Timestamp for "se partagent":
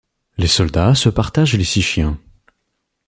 0.95-1.53